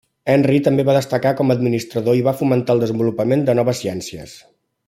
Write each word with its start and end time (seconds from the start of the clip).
Henry 0.35 0.61
també 0.67 0.85
va 0.87 0.95
destacar 0.97 1.33
com 1.41 1.51
a 1.53 1.57
administrador 1.59 2.19
i 2.21 2.25
va 2.31 2.35
fomentar 2.41 2.77
el 2.77 2.83
desenvolupament 2.87 3.49
de 3.51 3.59
noves 3.61 3.87
ciències. 3.87 4.39